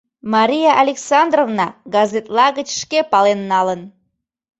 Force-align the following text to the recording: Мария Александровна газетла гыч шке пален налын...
Мария 0.33 0.71
Александровна 0.83 1.67
газетла 1.95 2.47
гыч 2.57 2.67
шке 2.81 2.99
пален 3.11 3.39
налын... 3.51 3.81